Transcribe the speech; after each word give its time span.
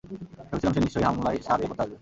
ভেবেছিলাম 0.03 0.73
সে 0.73 0.81
নিশ্চয়ই 0.81 1.07
হামলায় 1.07 1.39
সাহায্য 1.41 1.65
করতে 1.67 1.81
আসবে। 1.81 1.89